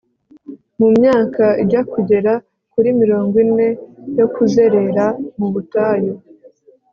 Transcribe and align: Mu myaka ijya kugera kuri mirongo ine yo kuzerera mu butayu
Mu 0.79 0.87
myaka 0.97 1.45
ijya 1.63 1.81
kugera 1.93 2.31
kuri 2.73 2.89
mirongo 3.01 3.33
ine 3.45 3.67
yo 4.17 4.25
kuzerera 4.35 5.05
mu 5.37 5.47
butayu 5.53 6.13